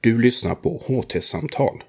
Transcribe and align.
Du 0.00 0.18
lyssnar 0.18 0.54
på 0.54 0.82
HT-samtal. 0.86 1.82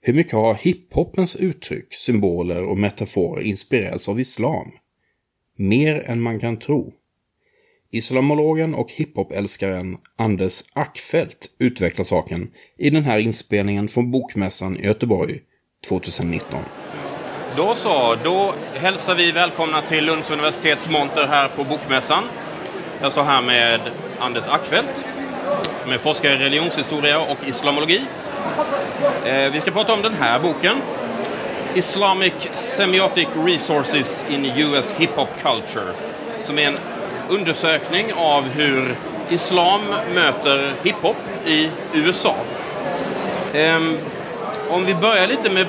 Hur 0.00 0.14
mycket 0.14 0.32
har 0.32 0.54
hiphopens 0.54 1.36
uttryck, 1.36 1.94
symboler 1.94 2.64
och 2.64 2.78
metaforer 2.78 3.42
inspirerats 3.42 4.08
av 4.08 4.20
islam? 4.20 4.72
Mer 5.56 6.02
än 6.06 6.20
man 6.20 6.40
kan 6.40 6.56
tro. 6.56 6.92
Islamologen 7.92 8.74
och 8.74 8.92
hiphopälskaren 8.92 9.96
Anders 10.16 10.64
Ackfeldt 10.74 11.50
utvecklar 11.58 12.04
saken 12.04 12.50
i 12.78 12.90
den 12.90 13.04
här 13.04 13.18
inspelningen 13.18 13.88
från 13.88 14.10
Bokmässan 14.10 14.76
i 14.76 14.86
Göteborg 14.86 15.40
2019. 15.88 16.62
Då 17.56 17.74
så, 17.74 18.16
då 18.24 18.54
hälsar 18.74 19.14
vi 19.14 19.32
välkomna 19.32 19.82
till 19.82 20.04
Lunds 20.04 20.30
universitets 20.30 20.90
monter 20.90 21.26
här 21.26 21.48
på 21.48 21.64
Bokmässan. 21.64 22.24
Jag 23.00 23.12
står 23.12 23.22
här 23.22 23.42
med 23.42 23.80
Anders 24.18 24.48
Ackfeldt, 24.48 25.04
som 25.86 25.92
är 25.92 25.98
forskare 25.98 26.34
i 26.34 26.38
religionshistoria 26.38 27.20
och 27.20 27.36
islamologi. 27.46 28.04
Eh, 29.24 29.50
vi 29.52 29.60
ska 29.60 29.70
prata 29.70 29.92
om 29.92 30.02
den 30.02 30.14
här 30.14 30.38
boken, 30.38 30.76
Islamic 31.74 32.32
Semiotic 32.54 33.28
Resources 33.46 34.24
in 34.30 34.44
US 34.44 34.94
Hip 34.98 35.10
Hop 35.16 35.28
Culture, 35.42 35.92
som 36.42 36.58
är 36.58 36.66
en 36.66 36.78
undersökning 37.28 38.12
av 38.12 38.44
hur 38.48 38.96
islam 39.30 39.80
möter 40.14 40.72
hiphop 40.82 41.16
i 41.46 41.70
USA. 41.94 42.34
Ehm, 43.54 43.98
om 44.70 44.84
vi 44.84 44.94
börjar 44.94 45.26
lite 45.26 45.50
med 45.50 45.66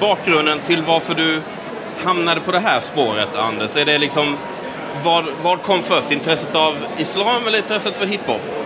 bakgrunden 0.00 0.58
till 0.58 0.82
varför 0.82 1.14
du 1.14 1.40
hamnade 2.04 2.40
på 2.40 2.52
det 2.52 2.60
här 2.60 2.80
spåret, 2.80 3.36
Anders. 3.36 3.76
Är 3.76 3.84
det 3.84 3.98
liksom, 3.98 4.36
vad, 5.04 5.24
vad 5.42 5.62
kom 5.62 5.82
först? 5.82 6.12
Intresset 6.12 6.54
av 6.54 6.76
islam 6.98 7.46
eller 7.46 7.58
intresset 7.58 7.96
för 7.96 8.06
hiphop? 8.06 8.61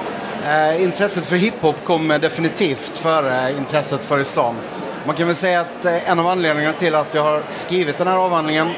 Eh, 0.47 0.83
intresset 0.83 1.25
för 1.25 1.37
hiphop 1.37 1.85
kom 1.85 2.09
definitivt 2.09 2.97
före 2.97 3.53
intresset 3.59 4.01
för 4.01 4.21
islam. 4.21 4.55
Man 5.07 5.17
kan 5.17 5.27
väl 5.27 5.37
säga 5.37 5.61
att 5.61 5.85
eh, 5.85 6.11
en 6.11 6.19
av 6.19 6.27
anledningarna 6.27 6.77
till 6.77 6.95
att 6.95 7.15
jag 7.15 7.23
har 7.23 7.43
skrivit 7.51 7.99
den 7.99 8.07
här 8.07 8.17
avhandlingen 8.17 8.69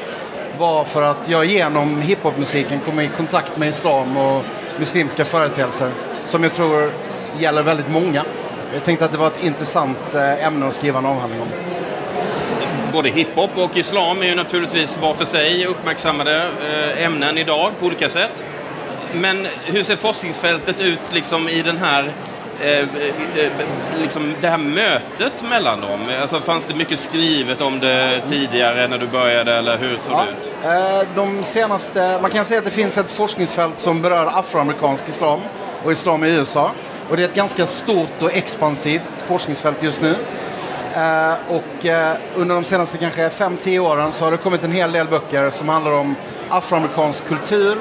var 0.57 0.83
för 0.83 1.01
att 1.01 1.29
jag 1.29 1.45
genom 1.45 2.01
hiphopmusiken 2.01 2.79
kom 2.79 2.99
i 2.99 3.07
kontakt 3.17 3.57
med 3.57 3.69
islam 3.69 4.17
och 4.17 4.43
muslimska 4.79 5.25
företeelser 5.25 5.91
som 6.25 6.43
jag 6.43 6.53
tror 6.53 6.91
gäller 7.39 7.63
väldigt 7.63 7.89
många. 7.89 8.23
Jag 8.73 8.83
tänkte 8.83 9.05
att 9.05 9.11
det 9.11 9.17
var 9.17 9.27
ett 9.27 9.43
intressant 9.43 10.15
eh, 10.15 10.45
ämne 10.45 10.67
att 10.67 10.73
skriva 10.73 10.99
en 10.99 11.05
avhandling 11.05 11.41
om. 11.41 11.47
Både 12.93 13.09
hiphop 13.09 13.57
och 13.57 13.77
islam 13.77 14.21
är 14.21 14.25
ju 14.25 14.35
naturligtvis 14.35 14.97
var 15.01 15.13
för 15.13 15.25
sig 15.25 15.65
uppmärksammade 15.65 16.47
eh, 16.69 17.05
ämnen 17.05 17.37
idag 17.37 17.71
på 17.79 17.85
olika 17.85 18.09
sätt. 18.09 18.45
Men 19.13 19.47
hur 19.65 19.83
ser 19.83 19.95
forskningsfältet 19.95 20.81
ut 20.81 20.99
liksom 21.11 21.49
i 21.49 21.61
den 21.61 21.77
här 21.77 22.11
eh, 22.61 22.79
eh, 22.79 22.85
liksom 24.01 24.33
det 24.41 24.47
här 24.49 24.57
mötet 24.57 25.43
mellan 25.49 25.81
dem? 25.81 25.99
Alltså, 26.21 26.39
fanns 26.41 26.65
det 26.65 26.75
mycket 26.75 26.99
skrivet 26.99 27.61
om 27.61 27.79
det 27.79 28.21
tidigare 28.29 28.87
när 28.87 28.97
du 28.97 29.07
började 29.07 29.55
eller 29.55 29.77
hur 29.77 29.97
såg 29.97 30.13
Ja, 30.13 30.25
det 30.25 30.31
ut? 30.31 31.03
eh, 31.03 31.07
de 31.15 31.43
senaste, 31.43 32.19
man 32.21 32.31
kan 32.31 32.45
säga 32.45 32.59
att 32.59 32.65
det 32.65 32.71
finns 32.71 32.97
ett 32.97 33.11
forskningsfält 33.11 33.77
som 33.79 34.01
berör 34.01 34.25
afroamerikansk 34.39 35.07
islam 35.07 35.39
och 35.83 35.91
islam 35.91 36.23
i 36.23 36.27
USA. 36.29 36.71
Och 37.09 37.17
det 37.17 37.23
är 37.23 37.27
ett 37.27 37.35
ganska 37.35 37.65
stort 37.65 38.21
och 38.21 38.33
expansivt 38.33 39.07
forskningsfält 39.25 39.83
just 39.83 40.01
nu. 40.01 40.15
Eh, 40.95 41.33
och 41.47 41.85
eh, 41.85 42.15
under 42.35 42.55
de 42.55 42.63
senaste 42.63 42.97
kanske 42.97 43.29
5-10 43.29 43.79
åren 43.79 44.11
så 44.11 44.23
har 44.23 44.31
det 44.31 44.37
kommit 44.37 44.63
en 44.63 44.71
hel 44.71 44.91
del 44.91 45.07
böcker 45.07 45.49
som 45.49 45.69
handlar 45.69 45.91
om 45.91 46.15
afroamerikansk 46.49 47.27
kultur 47.27 47.77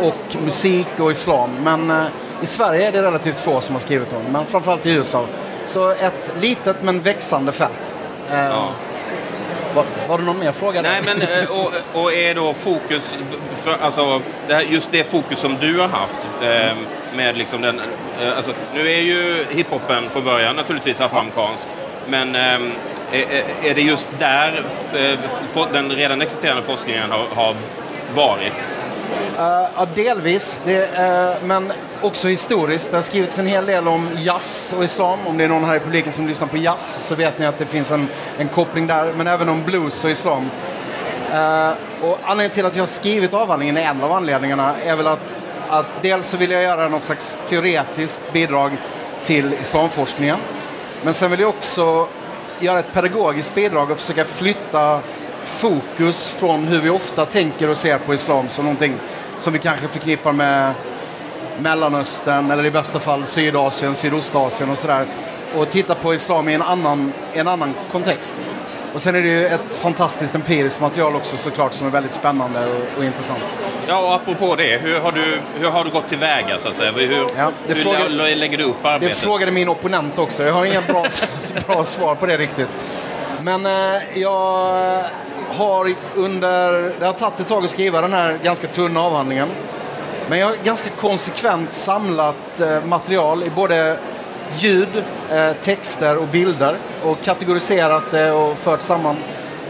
och 0.00 0.36
musik 0.44 0.88
och 0.98 1.10
islam. 1.10 1.50
Men 1.64 1.90
eh, 1.90 2.04
i 2.42 2.46
Sverige 2.46 2.88
är 2.88 2.92
det 2.92 3.02
relativt 3.02 3.38
få 3.40 3.60
som 3.60 3.74
har 3.74 3.80
skrivit 3.80 4.12
om 4.12 4.22
men 4.32 4.46
framförallt 4.46 4.86
i 4.86 4.90
USA. 4.90 5.26
Så 5.66 5.90
ett 5.90 6.32
litet 6.40 6.82
men 6.82 7.00
växande 7.00 7.52
fält. 7.52 7.94
Eh, 8.30 8.44
Ja. 8.44 8.68
var, 9.74 9.84
var 10.08 10.18
det 10.18 10.24
någon 10.24 10.38
mer 10.38 10.52
fråga? 10.52 10.82
där? 10.82 10.90
Nej, 10.90 11.02
men 11.04 11.42
eh, 11.42 11.50
och, 11.50 11.72
och 12.02 12.12
är 12.12 12.34
då 12.34 12.54
fokus, 12.54 13.14
för, 13.62 13.76
alltså 13.82 14.20
det 14.48 14.54
här, 14.54 14.62
just 14.62 14.92
det 14.92 15.04
fokus 15.04 15.38
som 15.38 15.56
du 15.60 15.78
har 15.80 15.88
haft 15.88 16.18
eh, 16.42 16.76
med 17.16 17.36
liksom 17.36 17.60
den, 17.60 17.80
eh, 18.22 18.36
alltså, 18.36 18.52
nu 18.74 18.92
är 18.92 19.00
ju 19.00 19.46
hiphopen 19.50 20.10
från 20.10 20.24
början 20.24 20.56
naturligtvis 20.56 21.00
afroamerikansk, 21.00 21.66
men 22.06 22.34
eh, 22.34 22.60
är, 23.12 23.44
är 23.62 23.74
det 23.74 23.82
just 23.82 24.08
där 24.18 24.62
den 25.72 25.90
redan 25.92 26.20
existerande 26.22 26.62
forskningen 26.62 27.10
har, 27.10 27.44
har 27.44 27.54
varit? 28.14 28.68
Uh, 29.38 29.68
ja, 29.76 29.86
delvis. 29.94 30.60
Det, 30.64 30.82
uh, 30.82 31.46
men 31.46 31.72
också 32.00 32.28
historiskt. 32.28 32.90
Det 32.90 32.96
har 32.96 33.02
skrivits 33.02 33.38
en 33.38 33.46
hel 33.46 33.66
del 33.66 33.88
om 33.88 34.08
jazz 34.16 34.74
och 34.78 34.84
islam. 34.84 35.18
Om 35.26 35.38
det 35.38 35.44
är 35.44 35.48
någon 35.48 35.64
här 35.64 35.76
i 35.76 35.80
publiken 35.80 36.12
som 36.12 36.28
lyssnar 36.28 36.48
på 36.48 36.56
jazz 36.56 37.06
så 37.08 37.14
vet 37.14 37.38
ni 37.38 37.46
att 37.46 37.58
det 37.58 37.66
finns 37.66 37.90
en, 37.90 38.08
en 38.38 38.48
koppling 38.48 38.86
där. 38.86 39.12
Men 39.16 39.26
även 39.26 39.48
om 39.48 39.62
blues 39.64 40.04
och 40.04 40.10
islam. 40.10 40.50
Uh, 41.34 41.70
och 42.00 42.18
anledningen 42.22 42.50
till 42.50 42.66
att 42.66 42.76
jag 42.76 42.82
har 42.82 42.86
skrivit 42.86 43.34
avhandlingen, 43.34 43.76
en 43.76 44.02
av 44.02 44.12
anledningarna, 44.12 44.74
är 44.84 44.96
väl 44.96 45.06
att, 45.06 45.34
att 45.68 45.86
dels 46.02 46.26
så 46.26 46.36
vill 46.36 46.50
jag 46.50 46.62
göra 46.62 46.88
något 46.88 47.04
slags 47.04 47.38
teoretiskt 47.48 48.32
bidrag 48.32 48.76
till 49.24 49.54
islamforskningen. 49.60 50.38
Men 51.04 51.14
sen 51.14 51.30
vill 51.30 51.40
jag 51.40 51.48
också 51.48 52.08
göra 52.60 52.78
ett 52.78 52.92
pedagogiskt 52.92 53.54
bidrag 53.54 53.90
och 53.90 53.98
försöka 53.98 54.24
flytta 54.24 55.00
fokus 55.44 56.28
från 56.28 56.64
hur 56.64 56.80
vi 56.80 56.90
ofta 56.90 57.26
tänker 57.26 57.68
och 57.68 57.76
ser 57.76 57.98
på 57.98 58.14
islam 58.14 58.48
som 58.48 58.64
någonting 58.64 58.94
som 59.42 59.52
vi 59.52 59.58
kanske 59.58 59.88
förknippar 59.88 60.32
med 60.32 60.72
Mellanöstern 61.58 62.50
eller 62.50 62.64
i 62.66 62.70
bästa 62.70 63.00
fall 63.00 63.26
Sydasien, 63.26 63.94
Sydostasien 63.94 64.70
och 64.70 64.78
sådär. 64.78 65.06
Och 65.56 65.70
titta 65.70 65.94
på 65.94 66.14
islam 66.14 66.48
i 66.48 66.54
en 66.54 66.62
annan, 66.62 67.12
en 67.32 67.48
annan 67.48 67.74
kontext. 67.92 68.36
Och 68.94 69.02
sen 69.02 69.14
är 69.14 69.22
det 69.22 69.28
ju 69.28 69.46
ett 69.46 69.74
fantastiskt 69.76 70.34
empiriskt 70.34 70.80
material 70.80 71.16
också 71.16 71.36
såklart 71.36 71.72
som 71.72 71.86
är 71.86 71.90
väldigt 71.90 72.12
spännande 72.12 72.60
och, 72.66 72.98
och 72.98 73.04
intressant. 73.04 73.56
Ja, 73.88 73.98
och 73.98 74.14
apropå 74.14 74.54
det, 74.56 74.78
hur 74.82 75.00
har 75.00 75.12
du, 75.12 75.38
hur 75.58 75.70
har 75.70 75.84
du 75.84 75.90
gått 75.90 76.08
tillväga 76.08 76.58
så 76.62 76.68
att 76.68 76.76
säga? 76.76 76.92
Hur, 76.92 77.26
Ja, 77.36 77.50
det 77.66 77.74
hur 77.74 78.08
lä- 78.08 78.34
lägger 78.34 78.58
du 78.58 78.64
upp 78.64 78.76
Det 78.82 78.88
arbetet? 78.90 79.18
frågade 79.18 79.52
min 79.52 79.68
opponent 79.68 80.18
också. 80.18 80.42
Jag 80.42 80.52
har 80.52 80.64
inga 80.64 80.80
bra, 80.80 81.06
bra 81.66 81.84
svar 81.84 82.14
på 82.14 82.26
det 82.26 82.36
riktigt. 82.36 82.68
Men 83.42 83.66
eh, 83.66 84.02
jag 84.14 85.04
har 85.52 85.94
under... 86.16 86.92
Det 86.98 87.06
har 87.06 87.12
tagit 87.12 87.40
ett 87.40 87.48
tag 87.48 87.64
att 87.64 87.70
skriva 87.70 88.00
den 88.00 88.12
här 88.12 88.38
ganska 88.42 88.66
tunna 88.66 89.00
avhandlingen. 89.00 89.48
Men 90.28 90.38
jag 90.38 90.46
har 90.46 90.56
ganska 90.64 90.90
konsekvent 90.90 91.74
samlat 91.74 92.60
eh, 92.60 92.84
material 92.84 93.42
i 93.42 93.50
både 93.50 93.98
ljud, 94.56 94.88
eh, 95.30 95.52
texter 95.52 96.18
och 96.18 96.26
bilder 96.26 96.76
och 97.04 97.22
kategoriserat 97.22 98.10
det 98.10 98.32
och 98.32 98.58
fört 98.58 98.82
samman. 98.82 99.16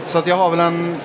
Så 0.05 0.17
att 0.17 0.27
jag 0.27 0.35
har 0.35 0.49
väl 0.49 0.59
en 0.59 0.95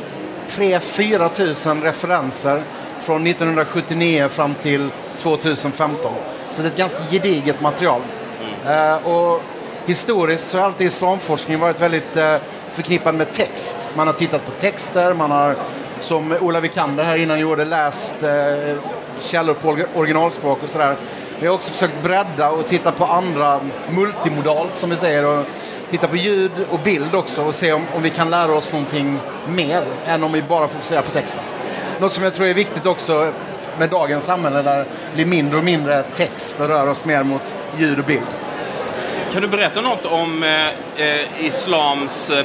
3-4 0.49 1.29
tusen 1.29 1.83
referenser 1.83 2.63
från 3.01 3.27
1979 3.27 4.29
fram 4.29 4.55
till 4.55 4.91
2015. 5.17 6.13
Så 6.51 6.63
det 6.63 6.69
är 6.69 6.73
ett 6.73 6.79
ganska 6.79 7.03
gediget 7.11 7.61
material. 7.61 8.01
Eh, 8.67 9.07
och 9.07 9.43
historiskt 9.87 10.49
så 10.49 10.59
har 10.59 10.65
alltid 10.65 10.87
islamforskning 10.87 11.59
varit 11.59 11.81
väldigt 11.81 12.17
förknippad 12.73 13.15
med 13.15 13.33
text. 13.33 13.93
Man 13.97 14.07
har 14.07 14.15
tittat 14.15 14.47
på 14.47 14.51
texter, 14.51 15.15
man 15.15 15.31
har 15.31 15.55
som 16.01 16.37
Ola 16.41 16.61
Vikander 16.61 17.05
här 17.05 17.17
innan 17.17 17.41
gjorde 17.41 17.65
läst 17.65 18.23
eh, 18.23 18.77
källor 19.21 19.55
på 19.55 19.79
originalspråk 19.95 20.63
och 20.63 20.69
sådär. 20.69 20.97
Vi 21.41 21.47
har 21.47 21.55
också 21.55 21.73
försökt 21.73 22.03
bredda 22.03 22.51
och 22.51 22.67
titta 22.67 22.93
på 22.93 23.05
andra 23.05 23.61
multimodalt 23.91 24.77
som 24.77 24.91
vi 24.91 24.97
säger 24.97 25.27
och 25.27 25.45
titta 25.91 26.09
på 26.09 26.17
ljud 26.17 26.53
och 26.71 26.79
bild 26.79 27.15
också 27.15 27.45
och 27.45 27.55
se 27.55 27.73
om, 27.73 27.83
om 27.97 28.03
vi 28.03 28.11
kan 28.11 28.31
lära 28.31 28.53
oss 28.53 28.73
någonting 28.73 29.19
mer 29.49 29.83
än 30.07 30.25
om 30.25 30.33
vi 30.33 30.43
bara 30.43 30.69
fokuserar 30.69 31.03
på 31.03 31.11
texten. 31.11 31.41
Något 32.01 32.13
som 32.13 32.25
jag 32.25 32.35
tror 32.35 32.47
är 32.47 32.55
viktigt 32.55 32.87
också 32.87 33.33
med 33.79 33.91
dagens 33.91 34.25
samhälle 34.25 34.63
där 34.63 34.79
det 34.79 34.87
blir 35.15 35.27
mindre 35.27 35.59
och 35.59 35.65
mindre 35.65 36.03
text 36.03 36.61
och 36.61 36.69
rör 36.69 36.87
oss 36.87 37.05
mer 37.05 37.23
mot 37.23 37.57
ljud 37.79 37.99
och 37.99 38.05
bild. 38.05 38.27
Kan 39.33 39.43
du 39.43 39.49
berätta 39.49 39.81
något 39.81 40.05
om 40.05 40.43
eh, 40.43 41.07
eh, 41.07 41.45
islams 41.47 42.31
eh, 42.31 42.45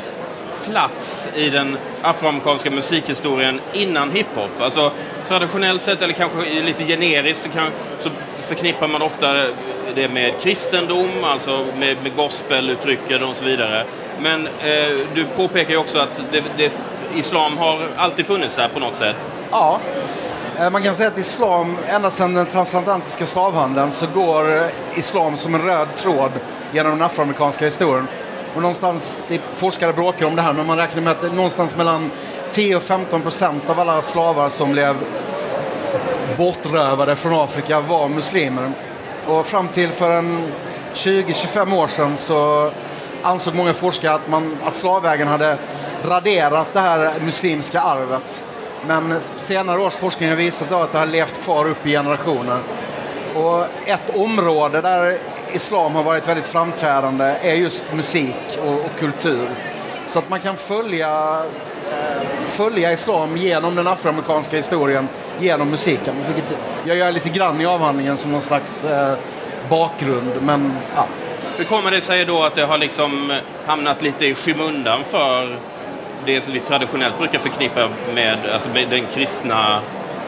plats 0.65 1.29
i 1.35 1.49
den 1.49 1.77
afroamerikanska 2.01 2.71
musikhistorien 2.71 3.59
innan 3.73 4.11
hiphop? 4.11 4.61
Alltså 4.61 4.91
traditionellt 5.27 5.83
sett, 5.83 6.01
eller 6.01 6.13
kanske 6.13 6.61
lite 6.61 6.83
generiskt, 6.83 7.41
så, 7.43 7.49
kan, 7.49 7.67
så 7.99 8.09
förknippar 8.41 8.87
man 8.87 9.01
ofta 9.01 9.33
det 9.95 10.07
med 10.07 10.33
kristendom, 10.41 11.23
alltså 11.23 11.65
med, 11.77 11.97
med 12.03 12.15
gospeluttrycken 12.15 13.23
och 13.23 13.35
så 13.35 13.45
vidare. 13.45 13.83
Men 14.19 14.47
eh, 14.47 14.97
du 15.15 15.25
påpekar 15.25 15.71
ju 15.71 15.77
också 15.77 15.99
att 15.99 16.21
det, 16.31 16.43
det, 16.57 16.71
islam 17.15 17.57
har 17.57 17.79
alltid 17.97 18.25
funnits 18.25 18.55
där 18.55 18.67
på 18.67 18.79
något 18.79 18.97
sätt. 18.97 19.15
Ja, 19.51 19.79
eh, 20.59 20.69
man 20.69 20.83
kan 20.83 20.93
säga 20.93 21.09
att 21.09 21.17
islam, 21.17 21.77
ända 21.87 22.11
sedan 22.11 22.33
den 22.33 22.45
transatlantiska 22.45 23.25
slavhandeln 23.25 23.91
så 23.91 24.07
går 24.07 24.69
islam 24.95 25.37
som 25.37 25.55
en 25.55 25.61
röd 25.61 25.87
tråd 25.95 26.31
genom 26.71 26.91
den 26.91 27.01
afroamerikanska 27.01 27.65
historien. 27.65 28.07
Och 28.55 28.61
någonstans, 28.61 29.21
det, 29.27 29.41
forskare 29.53 29.93
bråkar 29.93 30.25
om 30.25 30.35
det 30.35 30.41
här, 30.41 30.53
men 30.53 30.65
man 30.67 30.77
räknar 30.77 31.01
med 31.01 31.11
att 31.11 31.21
det 31.21 31.27
är 31.27 31.31
någonstans 31.31 31.75
mellan 31.75 32.11
10 32.51 32.75
och 32.75 32.83
15 32.83 33.21
procent 33.21 33.69
av 33.69 33.79
alla 33.79 34.01
slavar 34.01 34.49
som 34.49 34.71
blev 34.71 34.95
bortrövade 36.37 37.15
från 37.15 37.33
Afrika 37.33 37.79
var 37.79 38.09
muslimer. 38.09 38.71
Och 39.27 39.45
fram 39.45 39.67
till 39.67 39.89
för 39.89 40.11
en 40.11 40.51
20-25 40.93 41.77
år 41.77 41.87
sedan 41.87 42.17
så 42.17 42.71
ansåg 43.23 43.55
många 43.55 43.73
forskare 43.73 44.13
att, 44.13 44.29
man, 44.29 44.57
att 44.65 44.75
slavvägen 44.75 45.27
hade 45.27 45.57
raderat 46.05 46.67
det 46.73 46.79
här 46.79 47.13
muslimska 47.21 47.81
arvet. 47.81 48.43
Men 48.87 49.19
senare 49.37 49.81
års 49.81 49.93
forskning 49.93 50.29
har 50.29 50.35
visat 50.35 50.71
att 50.71 50.91
det 50.91 50.97
har 50.97 51.05
levt 51.05 51.43
kvar 51.43 51.69
upp 51.69 51.87
i 51.87 51.91
generationer. 51.91 52.59
Och 53.35 53.65
ett 53.85 54.15
område 54.15 54.81
där 54.81 55.17
islam 55.53 55.95
har 55.95 56.03
varit 56.03 56.27
väldigt 56.27 56.47
framträdande 56.47 57.35
är 57.41 57.53
just 57.53 57.93
musik 57.93 58.59
och, 58.65 58.73
och 58.73 58.99
kultur. 58.99 59.47
Så 60.07 60.19
att 60.19 60.29
man 60.29 60.39
kan 60.39 60.55
följa, 60.55 61.41
eh, 61.91 62.27
följa 62.45 62.91
islam 62.91 63.37
genom 63.37 63.75
den 63.75 63.87
afroamerikanska 63.87 64.57
historien 64.57 65.07
genom 65.39 65.69
musiken. 65.69 66.15
Vilket 66.27 66.57
jag 66.85 66.97
gör 66.97 67.11
lite 67.11 67.29
grann 67.29 67.61
i 67.61 67.65
avhandlingen 67.65 68.17
som 68.17 68.31
någon 68.31 68.41
slags 68.41 68.83
eh, 68.83 69.15
bakgrund. 69.69 70.31
Men, 70.41 70.73
ja. 70.95 71.05
Hur 71.57 71.63
kommer 71.63 71.91
det 71.91 72.01
sig 72.01 72.25
då 72.25 72.43
att 72.43 72.55
det 72.55 72.65
har 72.65 72.77
liksom 72.77 73.33
hamnat 73.65 74.01
lite 74.01 74.25
i 74.25 74.35
skymundan 74.35 74.99
för 75.09 75.57
det 76.25 76.47
vi 76.47 76.59
traditionellt 76.59 77.17
brukar 77.19 77.39
förknippa 77.39 77.89
med, 78.15 78.37
alltså 78.53 78.69
med 78.69 78.89
den 78.89 79.05
kristna 79.13 79.79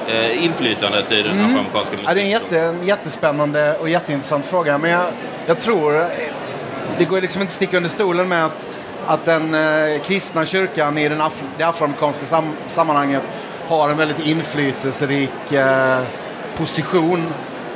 eh, 0.08 0.46
inflytandet 0.46 1.12
i 1.12 1.22
den 1.22 1.32
mm. 1.32 1.46
afroamerikanska 1.46 1.92
musiken? 1.92 2.06
Ja, 2.08 2.14
det 2.14 2.22
är 2.22 2.24
en, 2.24 2.30
jätte, 2.30 2.60
en 2.60 2.88
jättespännande 2.88 3.78
och 3.78 3.90
jätteintressant 3.90 4.46
fråga. 4.46 4.78
Men 4.78 4.92
jag, 4.92 5.06
jag 5.46 5.60
tror, 5.60 6.06
det 6.98 7.06
går 7.06 7.22
liksom 7.22 7.42
inte 7.42 7.50
att 7.50 7.56
sticka 7.56 7.78
under 7.78 7.90
stolen 7.90 8.28
med 8.28 8.46
att, 8.46 8.68
att 9.06 9.26
den 9.26 9.54
eh, 9.54 10.02
kristna 10.02 10.46
kyrkan 10.46 10.98
i 10.98 11.10
den 11.10 11.22
af, 11.22 11.44
det 11.58 11.64
afroamerikanska 11.64 12.26
sam, 12.26 12.54
sammanhanget 12.68 13.24
har 13.68 13.90
en 13.90 13.98
väldigt 13.98 14.26
inflytelserik 14.26 15.52
eh, 15.52 16.00
position. 16.58 17.34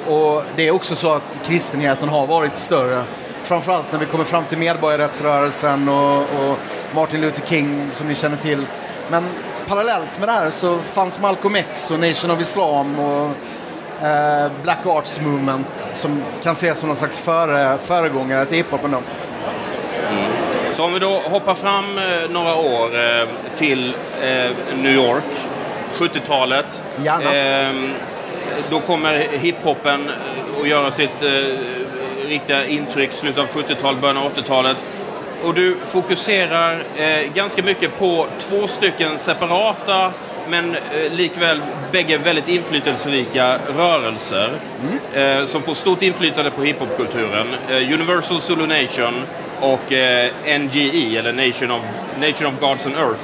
Och 0.08 0.44
det 0.56 0.68
är 0.68 0.72
också 0.72 0.96
så 0.96 1.12
att 1.12 1.38
kristenheten 1.46 2.10
har 2.10 2.28
varit 2.28 2.56
större. 2.56 3.04
Framförallt 3.44 3.92
när 3.92 4.00
vi 4.00 4.06
kommer 4.06 4.24
fram 4.24 4.44
till 4.44 4.58
medborgarrättsrörelsen 4.58 5.90
och, 5.90 6.18
och 6.20 6.58
Martin 6.96 7.22
Luther 7.22 7.48
King 7.48 7.90
som 7.94 8.08
ni 8.08 8.16
känner 8.16 8.38
till. 8.38 8.66
Men 9.10 9.24
parallellt 9.70 10.20
med 10.20 10.28
det 10.28 10.32
här 10.32 10.50
så 10.50 10.78
fanns 10.78 11.22
Malcolm 11.22 11.56
X 11.56 11.92
och 11.92 12.00
Nation 12.00 12.32
of 12.32 12.42
Islam 12.42 13.00
och 13.00 13.32
eh, 14.06 14.52
Black 14.64 14.86
Arts 14.86 15.22
Movement 15.22 15.90
som 15.94 16.24
kan 16.44 16.52
ses 16.52 16.80
som 16.80 16.88
någon 16.90 16.98
slags 16.98 17.20
före, 17.20 17.78
föregångare 17.78 18.46
till 18.46 18.58
hiphopen. 18.58 18.94
Mm. 18.94 19.04
Så 20.74 20.84
om 20.84 20.94
vi 20.94 21.00
då 21.00 21.20
hoppar 21.20 21.54
fram 21.54 21.98
eh, 21.98 22.30
några 22.30 22.56
år 22.56 23.00
eh, 23.00 23.28
till 23.56 23.94
eh, 24.22 24.52
New 24.76 24.94
York, 24.94 25.24
70-talet. 25.98 26.84
Ehm, 27.34 27.94
då 28.70 28.80
kommer 28.80 29.18
hiphopen 29.18 30.12
att 30.62 30.68
göra 30.68 30.92
sitt 30.92 31.24
riktiga 32.26 32.66
intryck, 32.66 33.12
slutet 33.14 33.40
av 33.40 33.48
70-talet, 33.48 34.02
början 34.02 34.18
av 34.18 34.34
80-talet. 34.34 34.78
Och 35.44 35.54
du 35.54 35.76
fokuserar 35.86 36.84
eh, 36.96 37.34
ganska 37.34 37.64
mycket 37.64 38.00
på 38.00 38.28
två 38.40 38.68
stycken 38.68 39.20
separata 39.20 40.12
men 40.50 40.76
eh, 40.76 41.12
likväl 41.12 41.62
bägge 41.92 42.18
väldigt 42.18 42.48
inflytelserika 42.48 43.60
rörelser 43.78 44.50
mm. 44.82 45.40
eh, 45.40 45.46
som 45.46 45.62
får 45.62 45.74
stort 45.74 46.02
inflytande 46.02 46.52
på 46.52 46.64
hiphopkulturen. 46.64 47.48
Eh, 47.70 47.94
Universal 47.94 48.42
Zulu 48.42 48.68
Nation 48.68 49.14
och 49.60 49.92
eh, 49.94 50.32
NGE, 50.60 51.18
eller 51.18 51.34
Nation 51.34 51.72
of, 51.72 51.82
Nation 52.20 52.48
of 52.48 52.60
Gods 52.60 52.86
and 52.86 52.96
Earth. 52.96 53.22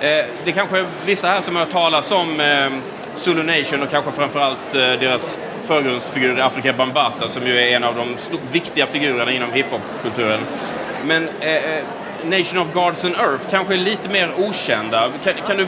Eh, 0.00 0.24
det 0.44 0.50
är 0.50 0.52
kanske 0.52 0.84
vissa 1.06 1.28
här 1.28 1.40
som 1.40 1.56
har 1.56 1.64
hört 1.64 1.72
talas 1.72 2.12
om 2.12 2.40
eh, 2.40 2.70
Zulu 3.16 3.42
Nation 3.42 3.82
och 3.82 3.90
kanske 3.90 4.12
framförallt 4.12 4.74
eh, 4.74 4.80
deras 4.80 5.40
förgrundsfigur 5.66 6.40
Afrika 6.40 6.72
Bambata 6.72 7.28
som 7.28 7.46
ju 7.46 7.58
är 7.58 7.76
en 7.76 7.84
av 7.84 7.94
de 7.94 8.16
viktiga 8.52 8.86
figurerna 8.86 9.32
inom 9.32 9.52
hiphopkulturen. 9.52 10.40
Men 11.06 11.28
eh, 11.40 11.54
eh, 11.54 11.84
Nation 12.24 12.58
of 12.58 12.72
Gods 12.72 13.04
on 13.04 13.14
Earth 13.14 13.50
kanske 13.50 13.74
är 13.74 13.78
lite 13.78 14.08
mer 14.08 14.30
okända. 14.38 15.10
Kan, 15.24 15.34
kan 15.46 15.56
du 15.56 15.66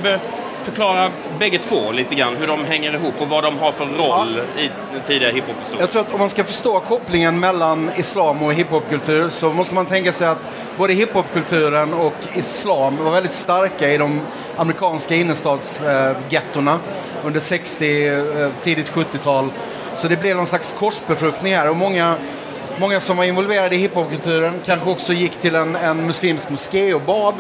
förklara 0.65 1.11
bägge 1.39 1.59
två 1.59 1.93
lite 1.93 2.15
grann, 2.15 2.37
hur 2.37 2.47
de 2.47 2.65
hänger 2.65 2.95
ihop 2.95 3.15
och 3.19 3.29
vad 3.29 3.45
de 3.45 3.59
har 3.59 3.73
för 3.73 3.85
roll 3.85 4.41
ja. 4.57 4.63
i 4.63 4.71
den 4.93 5.03
tidiga 5.07 5.31
hiphophistorien? 5.31 5.81
Jag 5.81 5.91
tror 5.91 6.03
att 6.03 6.13
om 6.13 6.19
man 6.19 6.29
ska 6.29 6.45
förstå 6.45 6.81
kopplingen 6.81 7.41
mellan 7.41 7.91
islam 7.97 8.43
och 8.43 8.55
hiphopkultur 8.55 9.29
så 9.29 9.53
måste 9.53 9.75
man 9.75 9.87
tänka 9.87 10.13
sig 10.13 10.29
att 10.29 10.43
både 10.77 10.93
hiphopkulturen 10.93 11.95
och 11.95 12.15
islam 12.35 12.97
var 13.05 13.11
väldigt 13.11 13.35
starka 13.35 13.93
i 13.93 13.99
de 13.99 14.21
amerikanska 14.57 15.15
innerstadsgettona 15.15 16.73
eh, 16.73 17.27
under 17.27 17.41
60, 17.41 18.09
eh, 18.09 18.51
tidigt 18.63 18.93
70-tal. 18.93 19.51
Så 19.95 20.09
det 20.09 20.17
blev 20.17 20.37
någon 20.37 20.47
slags 20.47 20.73
korsbefruktning 20.79 21.55
här 21.55 21.71
och 21.71 21.77
många 21.77 22.17
Många 22.79 23.01
som 23.01 23.17
var 23.17 23.25
involverade 23.25 23.75
i 23.75 23.79
hiphopkulturen 23.79 24.61
kanske 24.65 24.91
också 24.91 25.13
gick 25.13 25.37
till 25.37 25.55
en, 25.55 25.77
en 25.77 26.07
muslimsk 26.07 26.51
moské 26.51 26.95
och 26.95 27.01
bad. 27.01 27.35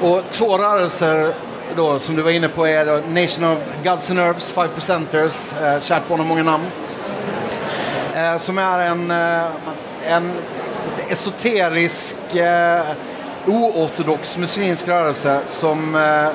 Och 0.00 0.22
två 0.30 0.58
rörelser 0.58 1.32
då, 1.76 1.98
som 1.98 2.16
du 2.16 2.22
var 2.22 2.30
inne 2.30 2.48
på 2.48 2.66
är 2.66 2.86
då 2.86 2.92
Nation 2.92 3.44
of 3.44 3.58
Gods 3.84 4.10
and 4.10 4.18
Nerves, 4.18 4.52
Five 4.52 4.68
Percenters, 4.68 5.52
eh, 5.52 5.80
kärt 5.80 6.08
barn 6.08 6.18
har 6.20 6.26
många 6.26 6.42
namn. 6.42 6.64
Eh, 8.14 8.36
som 8.36 8.58
är 8.58 8.78
en, 8.78 9.10
eh, 9.10 9.46
en 10.06 10.32
esoterisk, 11.08 12.34
eh, 12.34 12.82
oortodox 13.46 14.38
muslimsk 14.38 14.88
rörelse 14.88 15.40
som 15.46 15.94
eh, 15.94 16.28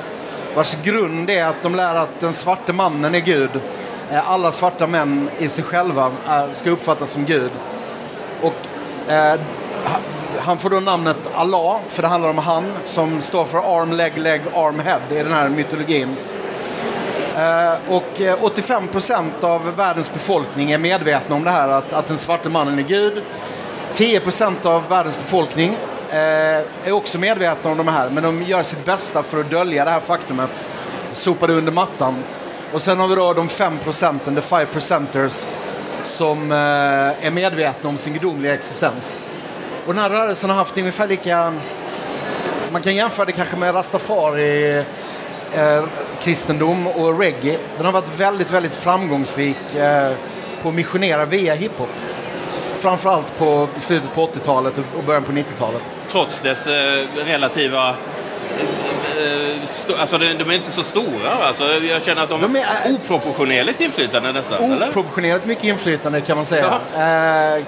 vars 0.54 0.82
grund 0.82 1.30
är 1.30 1.44
att 1.44 1.62
de 1.62 1.74
lär 1.74 1.94
att 1.94 2.20
den 2.20 2.32
svarte 2.32 2.72
mannen 2.72 3.14
är 3.14 3.20
Gud. 3.20 3.50
Eh, 4.10 4.30
alla 4.30 4.52
svarta 4.52 4.86
män 4.86 5.30
i 5.38 5.48
sig 5.48 5.64
själva 5.64 6.10
eh, 6.28 6.52
ska 6.52 6.70
uppfattas 6.70 7.10
som 7.10 7.24
Gud. 7.24 7.50
Eh, 9.08 9.40
han 10.38 10.58
får 10.58 10.70
då 10.70 10.80
namnet 10.80 11.16
Allah, 11.34 11.78
för 11.88 12.02
det 12.02 12.08
handlar 12.08 12.30
om 12.30 12.38
han 12.38 12.64
som 12.84 13.20
står 13.20 13.44
för 13.44 13.58
arm, 13.58 13.92
leg, 13.92 14.18
leg, 14.18 14.40
arm, 14.54 14.78
head 14.78 15.00
i 15.10 15.22
den 15.22 15.32
här 15.32 15.48
mytologin. 15.48 16.16
Eh, 17.36 17.74
och 17.88 18.20
85 18.40 18.84
eh, 18.84 18.90
procent 18.90 19.44
av 19.44 19.76
världens 19.76 20.12
befolkning 20.12 20.72
är 20.72 20.78
medvetna 20.78 21.36
om 21.36 21.44
det 21.44 21.50
här, 21.50 21.68
att, 21.68 21.92
att 21.92 22.06
den 22.06 22.18
svarte 22.18 22.48
mannen 22.48 22.78
är 22.78 22.82
Gud. 22.82 23.22
10 23.94 24.20
procent 24.20 24.66
av 24.66 24.88
världens 24.88 25.16
befolkning 25.16 25.76
eh, 26.10 26.18
är 26.84 26.92
också 26.92 27.18
medvetna 27.18 27.70
om 27.70 27.76
de 27.76 27.88
här, 27.88 28.10
men 28.10 28.22
de 28.22 28.42
gör 28.42 28.62
sitt 28.62 28.84
bästa 28.84 29.22
för 29.22 29.40
att 29.40 29.50
dölja 29.50 29.84
det 29.84 29.90
här 29.90 30.00
faktumet. 30.00 30.64
Sopa 31.12 31.46
det 31.46 31.52
under 31.52 31.72
mattan. 31.72 32.14
Och 32.72 32.82
sen 32.82 33.00
har 33.00 33.08
vi 33.08 33.14
då 33.14 33.32
de 33.32 33.48
5 33.48 33.78
procenten, 33.78 34.34
the 34.34 34.40
5 34.40 34.66
percenters, 34.72 35.46
som 36.04 36.52
eh, 36.52 37.26
är 37.26 37.30
medvetna 37.30 37.88
om 37.88 37.98
sin 37.98 38.12
gudomliga 38.12 38.54
existens. 38.54 39.20
Och 39.86 39.94
den 39.94 40.02
här 40.02 40.10
rörelsen 40.10 40.50
har 40.50 40.56
haft 40.56 40.78
ungefär 40.78 41.08
lika... 41.08 41.52
Man 42.72 42.82
kan 42.82 42.94
jämföra 42.94 43.26
det 43.26 43.32
kanske 43.32 43.56
med 43.56 43.74
rastafari, 43.74 44.84
eh, 45.54 45.84
kristendom 46.22 46.86
och 46.86 47.18
reggae. 47.18 47.58
Den 47.76 47.86
har 47.86 47.92
varit 47.92 48.20
väldigt, 48.20 48.50
väldigt 48.50 48.74
framgångsrik 48.74 49.74
eh, 49.74 50.12
på 50.62 50.68
att 50.68 50.74
missionera 50.74 51.24
via 51.24 51.54
hiphop. 51.54 51.88
Framförallt 52.74 53.38
på 53.38 53.68
slutet 53.76 54.14
på 54.14 54.26
80-talet 54.26 54.78
och 54.78 55.04
början 55.04 55.22
på 55.22 55.32
90-talet. 55.32 55.82
Trots 56.10 56.40
dess 56.40 56.66
eh, 56.66 57.06
relativa 57.24 57.94
alltså 59.98 60.18
de, 60.18 60.34
de 60.34 60.50
är 60.50 60.54
inte 60.54 60.72
så 60.72 60.82
stora. 60.82 61.34
Alltså, 61.42 61.64
jag 61.64 62.02
känner 62.02 62.22
att 62.22 62.28
de, 62.28 62.40
de 62.40 62.56
är 62.56 62.66
oproportionerligt 62.94 63.80
inflytande 63.80 64.32
nästan. 64.32 64.82
Oproportionerligt 64.82 65.46
mycket 65.46 65.64
inflytande 65.64 66.20
kan 66.20 66.36
man 66.36 66.46
säga. 66.46 66.78
Ja. 66.92 67.56
Eh, 67.56 67.62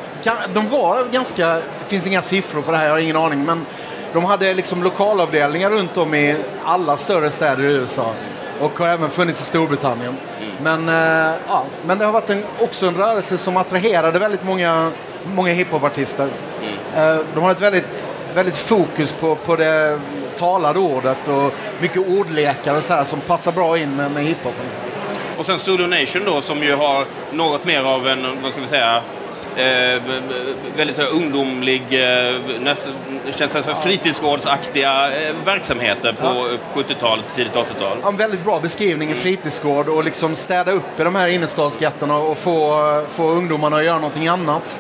de 0.55 0.69
var 0.69 1.05
ganska, 1.13 1.55
det 1.55 1.63
finns 1.87 2.07
inga 2.07 2.23
siffror 2.23 2.63
på 2.63 2.71
det 2.71 2.77
här, 2.77 2.85
jag 2.85 2.93
har 2.93 2.99
ingen 2.99 3.17
aning. 3.17 3.45
Men 3.45 3.67
de 4.13 4.25
hade 4.25 4.55
liksom 4.55 4.83
lokalavdelningar 4.83 5.71
runt 5.71 5.97
om 5.97 6.15
i 6.15 6.37
alla 6.65 6.97
större 6.97 7.31
städer 7.31 7.63
i 7.63 7.67
USA. 7.67 8.13
Och 8.61 8.79
har 8.79 8.89
även 8.89 9.11
funnits 9.11 9.41
i 9.41 9.45
Storbritannien. 9.45 10.17
Mm. 10.41 10.85
Men, 10.85 10.89
eh, 10.89 11.35
ja, 11.49 11.65
men 11.87 11.99
det 11.99 12.05
har 12.05 12.13
varit 12.13 12.31
en, 12.31 12.45
också 12.59 12.87
en 12.87 12.95
rörelse 12.95 13.39
som 13.39 13.57
attraherade 13.57 14.19
väldigt 14.19 14.45
många, 14.45 14.91
många 15.35 15.53
hiphopartister. 15.53 16.29
Mm. 16.63 17.17
Eh, 17.17 17.25
de 17.35 17.45
har 17.45 17.51
ett 17.51 17.61
väldigt, 17.61 18.07
väldigt 18.35 18.57
fokus 18.57 19.13
på, 19.13 19.35
på 19.35 19.57
det 19.57 19.99
talade 20.37 20.79
ordet 20.79 21.29
och 21.29 21.55
mycket 21.81 22.09
ordlekar 22.09 22.77
och 22.77 22.85
så 22.85 22.95
här 22.95 23.05
som 23.05 23.21
passar 23.21 23.53
bra 23.53 23.79
in 23.79 23.97
med, 23.97 24.11
med 24.11 24.25
hiphopen. 24.25 24.67
Och 25.39 25.47
sen 25.47 25.59
Zulu 25.59 25.87
Nation 25.87 26.23
då 26.25 26.43
som 26.43 26.63
ju 26.63 26.75
har 26.75 27.05
något 27.33 27.65
mer 27.65 27.83
av 27.83 28.09
en, 28.09 28.27
vad 28.43 28.53
ska 28.53 28.61
vi 28.61 28.69
säga, 28.69 29.03
Eh, 29.57 30.03
väldigt 30.77 30.99
ungdomlig, 30.99 31.83
eh, 31.91 32.35
näst, 32.61 32.89
känns 33.35 33.53
som 33.53 33.75
fritidsgårdsaktiga 33.83 35.23
eh, 35.23 35.35
verksamheter 35.45 36.13
på 36.13 36.27
ja. 36.27 36.83
70-talet, 36.83 37.25
tidigt 37.37 37.53
80-tal. 37.53 37.99
en 38.07 38.17
väldigt 38.17 38.45
bra 38.45 38.61
beskrivning, 38.61 39.11
en 39.11 39.17
fritidsgård 39.17 39.89
och 39.89 40.05
liksom 40.05 40.35
städa 40.35 40.73
upp 40.73 41.01
i 41.01 41.05
de 41.05 41.15
här 41.15 41.29
innerstadsgattorna 41.29 42.17
och 42.17 42.39
få, 42.39 43.05
få 43.09 43.31
ungdomarna 43.31 43.77
att 43.77 43.85
göra 43.85 43.99
någonting 43.99 44.29
annat. 44.29 44.79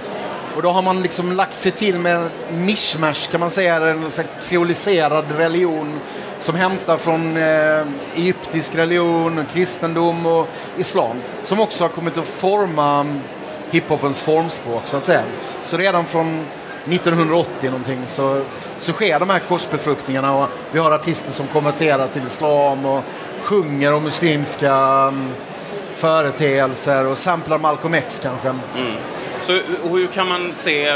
Och 0.56 0.62
då 0.62 0.70
har 0.70 0.82
man 0.82 1.02
liksom 1.02 1.32
lagt 1.32 1.54
sig 1.54 1.72
till 1.72 1.98
med 1.98 2.28
mishmash 2.50 3.30
kan 3.30 3.40
man 3.40 3.50
säga, 3.50 3.76
en 3.76 4.10
kreoliserad 4.48 5.24
religion 5.36 6.00
som 6.38 6.54
hämtar 6.54 6.96
från 6.96 7.36
eh, 7.36 7.86
egyptisk 8.14 8.74
religion, 8.74 9.44
kristendom 9.52 10.26
och 10.26 10.48
islam. 10.78 11.16
Som 11.42 11.60
också 11.60 11.84
har 11.84 11.88
kommit 11.88 12.18
att 12.18 12.26
forma 12.26 13.06
hiphopens 13.70 14.18
formspråk 14.18 14.82
så 14.84 14.96
att 14.96 15.04
säga. 15.04 15.22
Så 15.64 15.76
redan 15.76 16.04
från 16.04 16.44
1980 16.90 17.70
någonting 17.70 18.02
så, 18.06 18.42
så 18.78 18.92
sker 18.92 19.20
de 19.20 19.30
här 19.30 19.38
korsbefruktningarna 19.38 20.36
och 20.36 20.48
vi 20.72 20.78
har 20.78 20.90
artister 20.90 21.32
som 21.32 21.46
konverterar 21.46 22.08
till 22.08 22.26
islam 22.26 22.86
och 22.86 23.04
sjunger 23.42 23.94
om 23.94 24.04
muslimska 24.04 25.06
um, 25.08 25.30
företeelser 25.96 27.06
och 27.06 27.18
samplar 27.18 27.58
Malcolm 27.58 27.94
X 27.94 28.20
kanske. 28.22 28.48
Mm. 28.48 28.96
Så 29.40 29.52
hur 29.82 30.06
kan 30.06 30.28
man 30.28 30.52
se, 30.54 30.94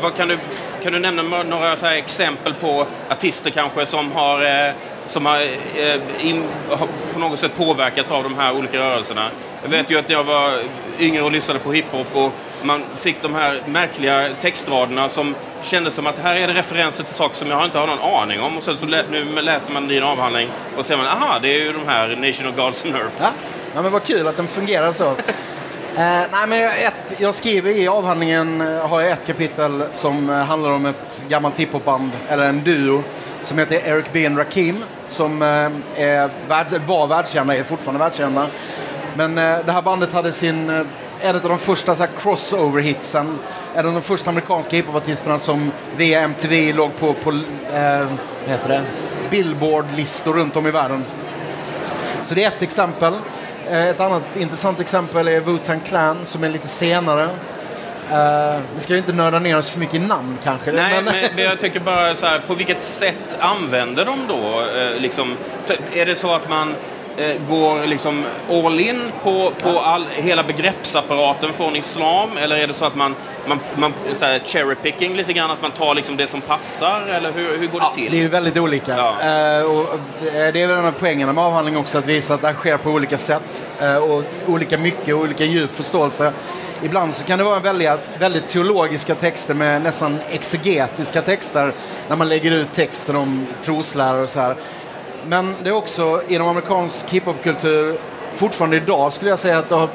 vad 0.00 0.16
kan 0.16 0.28
du, 0.28 0.38
kan 0.82 0.92
du 0.92 0.98
nämna 0.98 1.42
några 1.42 1.76
så 1.76 1.86
exempel 1.86 2.54
på 2.54 2.86
artister 3.08 3.50
kanske 3.50 3.86
som 3.86 4.12
har, 4.12 4.66
eh, 4.66 4.72
som 5.06 5.26
har, 5.26 5.40
eh, 5.76 6.26
in, 6.26 6.44
har 6.68 6.88
på 7.12 7.18
något 7.18 7.40
sätt 7.40 7.56
påverkats 7.56 8.10
av 8.10 8.22
de 8.22 8.38
här 8.38 8.56
olika 8.56 8.78
rörelserna? 8.78 9.30
Jag 9.62 9.68
vet 9.68 9.90
ju 9.90 9.98
att 9.98 10.10
jag 10.10 10.24
var 10.24 10.58
yngre 10.98 11.22
och 11.22 11.32
lyssnade 11.32 11.60
på 11.60 11.72
hiphop 11.72 12.16
och 12.16 12.32
man 12.62 12.84
fick 12.96 13.22
de 13.22 13.34
här 13.34 13.62
märkliga 13.66 14.28
textraderna 14.40 15.08
som 15.08 15.34
kändes 15.62 15.94
som 15.94 16.06
att 16.06 16.18
här 16.18 16.36
är 16.36 16.46
det 16.48 16.54
referenser 16.54 17.04
till 17.04 17.14
saker 17.14 17.36
som 17.36 17.50
jag 17.50 17.64
inte 17.64 17.78
har 17.78 17.86
någon 17.86 18.22
aning 18.22 18.40
om. 18.40 18.56
Och 18.56 18.62
sen 18.62 18.78
så 18.78 18.86
lä 18.86 19.04
nu 19.10 19.24
läste 19.24 19.72
man 19.72 19.88
din 19.88 20.02
avhandling 20.02 20.48
och 20.76 20.86
ser 20.86 20.96
man, 20.96 21.06
aha, 21.06 21.38
det 21.42 21.48
är 21.48 21.64
ju 21.64 21.72
de 21.72 21.86
här 21.86 22.08
Nation 22.08 22.48
of 22.48 22.56
Gods 22.56 22.84
and 22.84 22.94
Earth. 22.94 23.14
Ja, 23.20 23.30
ja 23.74 23.82
men 23.82 23.92
vad 23.92 24.04
kul 24.04 24.26
att 24.26 24.36
den 24.36 24.48
fungerar 24.48 24.92
så 24.92 25.16
eh, 25.96 26.30
nej, 26.32 26.46
men 26.48 26.62
ett, 26.62 27.14
jag 27.18 27.34
skriver 27.34 27.70
i 27.70 27.88
avhandlingen, 27.88 28.60
eh, 28.60 28.88
har 28.88 29.00
jag 29.00 29.10
ett 29.10 29.26
kapitel 29.26 29.82
som 29.92 30.30
eh, 30.30 30.36
handlar 30.36 30.70
om 30.70 30.86
ett 30.86 31.22
gammalt 31.28 31.60
hiphopband, 31.60 32.10
eller 32.28 32.48
en 32.48 32.64
duo, 32.64 33.02
som 33.42 33.58
heter 33.58 33.88
Eric 33.88 34.06
B. 34.12 34.26
and 34.26 34.38
Rakim, 34.38 34.84
som 35.08 35.42
eh, 35.42 35.48
är, 36.04 36.30
var 36.86 37.06
världskända, 37.06 37.56
är 37.56 37.62
fortfarande 37.62 38.04
världskända. 38.04 38.46
Men 39.16 39.38
eh, 39.38 39.58
det 39.66 39.72
här 39.72 39.82
bandet 39.82 40.12
hade 40.12 40.32
sin 40.32 40.70
eh, 40.70 40.86
en 41.20 41.36
av 41.36 41.42
de 41.42 41.58
första 41.58 42.06
crossover-hitsen. 42.06 43.38
En 43.74 43.86
av 43.86 43.92
de 43.92 44.02
första 44.02 44.30
amerikanska 44.30 44.76
hiphopartisterna 44.76 45.38
som 45.38 45.72
via 45.96 46.20
MTV 46.20 46.72
låg 46.72 46.96
på, 46.96 47.12
på 47.12 47.30
eh. 47.74 48.06
Billboard-listor 49.30 50.32
runt 50.32 50.56
om 50.56 50.66
i 50.66 50.70
världen. 50.70 51.04
Så 52.24 52.34
det 52.34 52.44
är 52.44 52.48
ett 52.48 52.62
exempel. 52.62 53.14
Eh, 53.70 53.88
ett 53.88 54.00
annat 54.00 54.36
intressant 54.36 54.80
exempel 54.80 55.28
är 55.28 55.40
Wu-Tang 55.40 55.80
Clan 55.80 56.16
som 56.24 56.44
är 56.44 56.48
lite 56.48 56.68
senare. 56.68 57.28
Uh, 58.12 58.60
vi 58.74 58.80
ska 58.80 58.92
ju 58.92 58.98
inte 58.98 59.12
nörda 59.12 59.38
ner 59.38 59.58
oss 59.58 59.70
för 59.70 59.80
mycket 59.80 59.94
i 59.94 59.98
namn 59.98 60.38
kanske. 60.42 60.72
Nej, 60.72 61.02
men, 61.04 61.14
men 61.34 61.44
jag 61.44 61.60
tycker 61.60 61.80
bara 61.80 62.14
så 62.14 62.26
här, 62.26 62.38
på 62.46 62.54
vilket 62.54 62.82
sätt 62.82 63.36
använder 63.38 64.04
de 64.04 64.18
då? 64.28 64.60
Eh, 64.78 65.00
liksom, 65.00 65.36
är 65.92 66.06
det 66.06 66.16
så 66.16 66.34
att 66.34 66.48
man 66.48 66.74
går 67.48 67.86
liksom 67.86 68.24
all 68.50 68.80
in 68.80 69.12
på, 69.22 69.52
på 69.62 69.80
all, 69.80 70.06
hela 70.12 70.42
begreppsapparaten 70.42 71.52
från 71.52 71.76
islam? 71.76 72.36
Eller 72.36 72.56
är 72.56 72.66
det 72.66 72.74
så 72.74 72.84
att 72.84 72.94
man, 72.94 73.14
man, 73.46 73.58
man 73.76 73.92
så 74.12 74.24
här, 74.24 74.38
cherry 74.38 74.74
picking 74.74 75.16
lite 75.16 75.32
grann, 75.32 75.50
att 75.50 75.62
man 75.62 75.70
tar 75.70 75.94
liksom 75.94 76.16
det 76.16 76.26
som 76.26 76.40
passar? 76.40 77.00
Eller 77.00 77.32
hur, 77.32 77.58
hur 77.58 77.66
går 77.66 77.80
det 77.80 77.86
ja, 77.86 77.92
till? 77.94 78.12
Det 78.12 78.18
är 78.18 78.22
ju 78.22 78.28
väldigt 78.28 78.56
olika. 78.56 78.96
Ja. 78.96 79.10
Eh, 79.20 79.64
och 79.64 79.94
eh, 80.26 80.52
det 80.52 80.62
är 80.62 80.66
väl 80.66 80.78
en 80.78 80.86
av 80.86 80.92
poängerna 80.92 81.32
med 81.32 81.44
avhandlingen 81.44 81.80
också, 81.80 81.98
att 81.98 82.06
visa 82.06 82.34
att 82.34 82.42
det 82.42 82.54
sker 82.54 82.76
på 82.76 82.90
olika 82.90 83.18
sätt 83.18 83.66
eh, 83.80 83.96
och 83.96 84.24
olika 84.46 84.78
mycket 84.78 85.14
och 85.14 85.20
olika 85.20 85.44
djup 85.44 85.76
förståelse. 85.76 86.32
Ibland 86.82 87.14
så 87.14 87.24
kan 87.24 87.38
det 87.38 87.44
vara 87.44 87.58
väldigt, 87.58 87.90
väldigt 88.18 88.48
teologiska 88.48 89.14
texter 89.14 89.54
med 89.54 89.82
nästan 89.82 90.18
exegetiska 90.30 91.22
texter 91.22 91.72
när 92.08 92.16
man 92.16 92.28
lägger 92.28 92.50
ut 92.50 92.72
texten 92.72 93.16
om 93.16 93.46
troslärare 93.62 94.22
och 94.22 94.28
så 94.30 94.40
här. 94.40 94.56
Men 95.26 95.54
det 95.62 95.68
är 95.68 95.74
också 95.74 96.22
inom 96.28 96.48
amerikansk 96.48 97.10
hiphopkultur 97.10 97.96
fortfarande 98.32 98.76
idag 98.76 99.12
skulle 99.12 99.30
jag 99.30 99.38
säga 99.38 99.58
att 99.58 99.68
det 99.68 99.88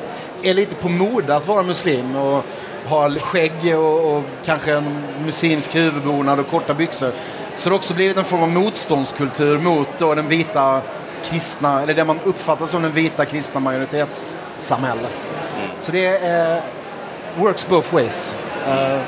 är 0.50 0.54
lite 0.54 0.76
på 0.76 0.90
mode 0.90 1.36
att 1.36 1.48
vara 1.48 1.64
muslim 1.64 2.16
och 2.16 2.44
ha 2.86 3.10
skägg 3.10 3.76
och, 3.78 4.18
och 4.18 4.24
kanske 4.46 4.74
en 4.74 5.04
muslimsk 5.26 5.76
huvudbonad 5.76 6.40
och 6.40 6.48
korta 6.48 6.74
byxor. 6.74 7.12
Så 7.56 7.70
det 7.70 7.74
har 7.74 7.80
också 7.80 7.94
blivit 7.94 8.18
en 8.18 8.24
form 8.24 8.44
av 8.44 8.50
motståndskultur 8.50 9.60
mot 9.60 9.88
då 9.98 10.16
den 10.16 10.28
vita 10.28 10.82
kristna, 11.24 11.82
eller 11.82 11.94
det 11.94 12.06
man 12.06 12.20
uppfattar 12.24 12.66
som 12.66 12.82
den 12.82 12.92
vita 12.92 13.26
kristna 13.26 13.60
majoritetssamhället. 13.60 15.26
Så 15.80 15.92
det 15.92 16.06
är, 16.06 16.58
uh, 16.58 16.64
works 17.38 17.68
both 17.68 17.94
ways. 17.94 18.36
Uh, 18.68 19.00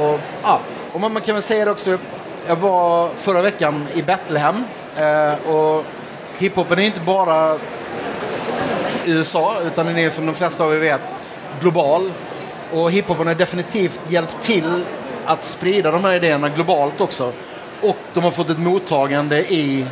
och, 0.00 0.20
ah, 0.42 0.58
och 0.92 1.00
man, 1.00 1.12
man 1.12 1.22
kan 1.22 1.34
väl 1.34 1.42
säga 1.42 1.64
det 1.64 1.70
också, 1.70 1.98
jag 2.46 2.56
var 2.56 3.10
förra 3.16 3.42
veckan 3.42 3.86
i 3.94 4.02
Betlehem 4.02 4.64
Eh, 4.96 5.48
och 5.50 5.84
hiphopen 6.38 6.78
är 6.78 6.82
inte 6.82 7.00
bara 7.00 7.58
USA, 9.06 9.56
utan 9.66 9.86
den 9.86 9.98
är 9.98 10.10
som 10.10 10.26
de 10.26 10.34
flesta 10.34 10.64
av 10.64 10.74
er 10.74 10.78
vet 10.78 11.00
global. 11.60 12.12
Och 12.72 12.90
hiphopen 12.90 13.26
har 13.26 13.34
definitivt 13.34 14.00
hjälpt 14.08 14.42
till 14.42 14.84
att 15.26 15.42
sprida 15.42 15.90
de 15.90 16.04
här 16.04 16.14
idéerna 16.14 16.48
globalt 16.48 17.00
också. 17.00 17.32
Och 17.80 17.96
de 18.14 18.24
har 18.24 18.30
fått 18.30 18.50
ett 18.50 18.58
mottagande 18.58 19.52
i 19.52 19.86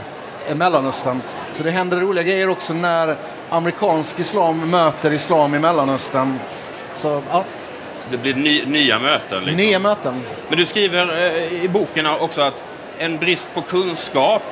Mellanöstern. 0.55 1.21
Så 1.53 1.63
det 1.63 1.71
händer 1.71 1.97
roliga 2.01 2.25
grejer 2.25 2.49
också 2.49 2.73
när 2.73 3.17
amerikansk 3.51 4.21
islam 4.21 4.71
möter 4.71 5.13
islam 5.13 5.55
i 5.55 5.59
Mellanöstern. 5.59 6.39
Så, 6.95 7.23
ja. 7.31 7.45
Det 8.11 8.17
blir 8.17 8.35
ny, 8.35 8.65
nya 8.67 8.99
möten? 8.99 9.45
Liksom. 9.45 9.57
Nya 9.57 9.79
möten. 9.79 10.23
Men 10.49 10.59
du 10.59 10.67
skriver 10.67 11.27
eh, 11.27 11.65
i 11.65 11.69
boken 11.69 12.07
också 12.07 12.43
att 12.43 12.63
en 12.99 13.19
brist 13.19 13.49
på 13.55 13.63
kunskap 13.63 14.43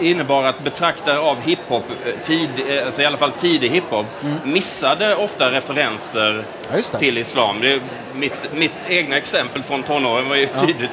innebar 0.00 0.44
att 0.44 0.64
betraktare 0.64 1.18
av 1.18 1.40
hiphop, 1.40 1.84
eh, 2.06 2.12
tid, 2.22 2.48
eh, 2.68 2.86
alltså 2.86 3.02
i 3.02 3.06
alla 3.06 3.16
fall 3.16 3.32
tidig 3.32 3.70
hiphop, 3.70 4.06
mm. 4.22 4.34
missade 4.44 5.16
ofta 5.16 5.50
referenser 5.50 6.44
ja, 6.72 6.98
till 6.98 7.18
islam. 7.18 7.56
Det 7.60 7.80
mitt, 8.14 8.52
mitt 8.54 8.72
egna 8.88 9.16
exempel 9.16 9.62
från 9.62 9.82
tonåren 9.82 10.28
var 10.28 10.36
ju 10.36 10.48
ja. 10.54 10.66
tydligt. 10.66 10.90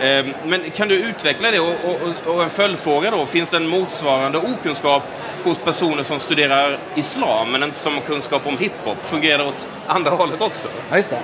Ehm, 0.00 0.34
men 0.44 0.70
kan 0.70 0.88
du 0.88 0.94
utveckla 0.94 1.50
det? 1.50 1.60
Och, 1.60 1.68
och, 1.68 2.34
och 2.34 2.42
en 2.42 2.50
följdfråga 2.50 3.10
då, 3.10 3.26
finns 3.26 3.50
det 3.50 3.56
en 3.56 3.68
motsvarande 3.68 4.38
okunskap 4.38 5.02
hos 5.44 5.58
personer 5.58 6.02
som 6.02 6.20
studerar 6.20 6.78
islam 6.94 7.52
men 7.52 7.62
inte 7.62 7.76
som 7.76 7.94
har 7.94 8.00
kunskap 8.00 8.46
om 8.46 8.58
hiphop? 8.58 8.96
Fungerar 9.02 9.38
det 9.38 9.44
åt 9.44 9.68
andra 9.86 10.10
hållet 10.10 10.40
också? 10.40 10.68
Ja, 10.90 10.96
just 10.96 11.10
det. 11.10 11.18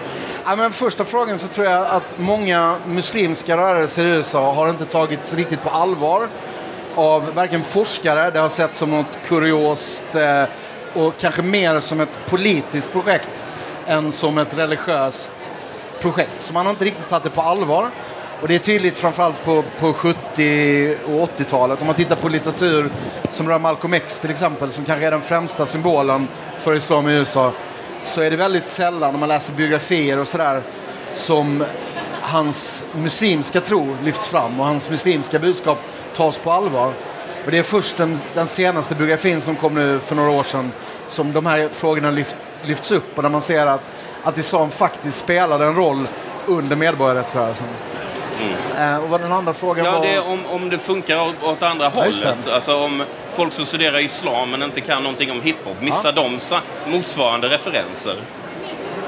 Ja, 0.44 0.56
men 0.56 0.73
första 0.73 1.04
frågan 1.04 1.38
så 1.38 1.49
tror 1.49 1.66
jag 1.66 1.87
att 1.87 2.18
många 2.18 2.76
muslimska 2.87 3.56
rörelser 3.56 4.04
i 4.04 4.08
USA 4.08 4.52
har 4.52 4.70
inte 4.70 4.85
tagits 4.85 5.35
riktigt 5.35 5.62
på 5.62 5.70
allvar 5.70 6.28
av 6.99 7.35
varken 7.35 7.64
forskare, 7.64 8.31
det 8.31 8.38
har 8.38 8.49
sett 8.49 8.75
som 8.75 8.90
något 8.90 9.19
kuriost 9.26 10.14
eh, 10.14 10.45
och 10.95 11.14
kanske 11.21 11.43
mer 11.43 11.81
som 11.81 12.00
ett 12.00 12.19
politiskt 12.26 12.93
projekt 12.93 13.47
än 13.87 14.12
som 14.12 14.38
ett 14.38 14.59
religiöst 14.59 15.52
projekt. 16.00 16.43
Så 16.43 16.52
man 16.52 16.67
har 16.67 16.71
inte 16.71 16.85
riktigt 16.85 17.09
tagit 17.09 17.25
det 17.25 17.31
på 17.31 17.43
allvar. 17.43 17.90
Och 18.40 18.49
det 18.49 18.55
är 18.55 18.59
tydligt 18.59 18.97
framförallt 18.97 19.45
på, 19.45 19.64
på 19.81 19.93
70 19.93 20.97
och 21.05 21.28
80-talet. 21.38 21.81
Om 21.81 21.87
man 21.87 21.97
tittar 21.97 22.17
på 22.17 22.28
litteratur 22.28 22.90
som 23.31 23.49
rör 23.49 23.59
Malcolm 23.59 23.95
X 23.95 24.21
till 24.21 24.31
exempel, 24.31 24.71
som 24.71 24.85
kanske 24.85 25.07
är 25.07 25.11
den 25.11 25.23
främsta 25.23 25.67
symbolen 25.67 26.28
för 26.59 26.75
islam 26.75 27.09
i 27.09 27.12
USA, 27.12 27.52
så 28.05 28.21
är 28.21 28.31
det 28.31 28.37
väldigt 28.37 28.69
sällan 28.69 29.12
när 29.12 29.21
man 29.21 29.28
läser 29.28 29.55
biografier 29.55 30.19
och 30.19 30.28
sådär 30.28 30.62
som 31.14 31.64
hans 32.21 32.87
muslimska 32.93 33.61
tro 33.61 33.97
lyfts 34.05 34.26
fram 34.26 34.61
och 34.61 34.67
hans 34.67 34.90
muslimska 34.90 35.38
budskap 35.38 35.78
tas 36.15 36.38
på 36.38 36.53
allvar. 36.53 36.93
Och 37.45 37.50
det 37.50 37.59
är 37.59 37.62
först 37.62 37.97
den, 37.97 38.19
den 38.35 38.47
senaste 38.47 38.95
biografin 38.95 39.41
som 39.41 39.57
kom 39.57 39.75
nu 39.75 39.99
för 39.99 40.17
några 40.17 40.31
år 40.31 40.43
sedan 40.43 40.73
som 41.09 41.33
de 41.33 41.47
här 41.47 41.69
frågorna 41.73 42.11
lyft, 42.11 42.37
lyfts 42.62 42.91
upp 42.91 43.17
och 43.17 43.23
där 43.23 43.31
man 43.31 43.43
ser 43.43 43.67
att, 43.67 43.93
att 44.23 44.38
islam 44.38 44.71
faktiskt 44.71 45.19
spelade 45.19 45.67
en 45.67 45.75
roll 45.75 46.09
under 46.47 46.77
medborgarrättsrörelsen. 46.77 47.67
Mm. 48.41 48.95
Eh, 48.95 49.03
och 49.03 49.09
vad 49.09 49.21
den 49.21 49.33
andra 49.33 49.55
frågan 49.55 49.85
ja, 49.85 49.93
var... 49.93 50.00
Det 50.00 50.15
är 50.15 50.29
om, 50.29 50.47
om 50.47 50.71
det 50.71 50.79
funkar 50.79 51.35
åt, 51.43 51.62
andra 51.62 51.93
ja, 51.95 52.03
hållet. 52.03 52.49
Alltså 52.49 52.77
om 52.77 53.03
folk 53.35 53.53
som 53.53 53.67
studerar 53.67 53.99
islam 53.99 54.50
men 54.50 54.62
inte 54.62 54.81
kan 54.81 55.03
någonting 55.03 55.31
om 55.31 55.41
hiphop, 55.41 55.83
missar 55.83 56.12
ja. 56.17 56.23
de 56.23 56.41
motsvarande 56.91 57.49
referenser? 57.49 58.17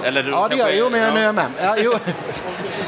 Eller 0.04 0.22
du 0.22 0.30
ja, 0.30 0.48
det 0.48 0.56
gör 0.56 0.68
jag. 0.68 0.76
Jo, 0.76 0.90
men 0.90 1.00
jag, 1.00 1.14
nu 1.14 1.20
är 1.20 1.24
jag 1.24 1.34
med. 1.34 1.50
Ja, 1.62 1.74
jo. 1.78 1.94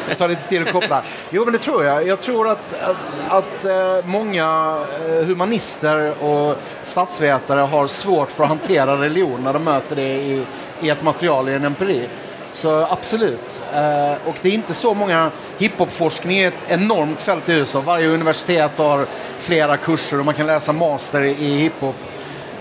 det 0.09 0.15
tar 0.15 0.29
lite 0.29 0.49
tid 0.49 0.63
att 0.63 0.73
koppla. 0.73 1.03
Jo, 1.31 1.45
men 1.45 1.53
det 1.53 1.59
tror 1.59 1.85
jag. 1.85 2.07
Jag 2.07 2.21
tror 2.21 2.49
att, 2.49 2.83
att, 2.83 2.97
att 3.29 3.67
uh, 3.67 4.07
många 4.07 4.79
uh, 5.09 5.25
humanister 5.25 6.25
och 6.25 6.57
statsvetare 6.83 7.61
har 7.61 7.87
svårt 7.87 8.31
för 8.31 8.43
att 8.43 8.49
hantera 8.49 8.97
religion 8.97 9.45
när 9.45 9.53
de 9.53 9.65
möter 9.65 9.97
det 9.97 10.15
i, 10.17 10.45
i 10.81 10.91
ett 10.91 11.03
material, 11.03 11.49
i 11.49 11.55
en 11.55 11.65
empiri. 11.65 12.09
Så 12.53 12.87
absolut. 12.91 13.63
Uh, 13.75 14.29
och 14.29 14.35
det 14.43 14.49
är 14.49 14.53
inte 14.53 14.75
så 14.75 14.95
många... 14.95 15.31
Hiphopforskning 15.59 16.39
är 16.39 16.49
ett 16.49 16.65
enormt 16.69 17.21
fält 17.21 17.49
i 17.49 17.53
USA. 17.53 17.81
Varje 17.81 18.09
universitet 18.09 18.79
har 18.79 19.07
flera 19.39 19.77
kurser 19.77 20.19
och 20.19 20.25
man 20.25 20.35
kan 20.35 20.47
läsa 20.47 20.73
master 20.73 21.23
i 21.23 21.33
hiphop. 21.35 21.97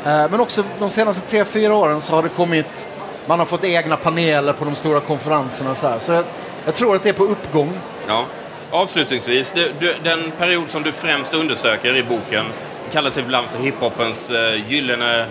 Men 0.03 0.39
också 0.39 0.63
de 0.79 0.89
senaste 0.89 1.29
tre, 1.29 1.45
fyra 1.45 1.75
åren 1.75 2.01
så 2.01 2.15
har 2.15 2.23
det 2.23 2.29
kommit 2.29 2.89
man 3.31 3.39
har 3.39 3.45
fått 3.45 3.63
egna 3.63 3.97
paneler 3.97 4.53
på 4.53 4.65
de 4.65 4.75
stora 4.75 4.99
konferenserna 4.99 5.71
och 5.71 5.77
så 5.77 5.87
här. 5.87 5.99
Så 5.99 6.11
jag, 6.11 6.23
jag 6.65 6.75
tror 6.75 6.95
att 6.95 7.03
det 7.03 7.09
är 7.09 7.13
på 7.13 7.23
uppgång. 7.23 7.73
Ja. 8.07 8.25
Avslutningsvis, 8.71 9.51
du, 9.51 9.71
du, 9.79 9.95
den 10.03 10.31
period 10.37 10.69
som 10.69 10.83
du 10.83 10.91
främst 10.91 11.33
undersöker 11.33 11.97
i 11.97 12.03
boken 12.03 12.45
kallas 12.91 13.17
ibland 13.17 13.47
för 13.47 13.59
hiphopens 13.59 14.31
uh, 14.31 14.71
gyllene 14.71 15.25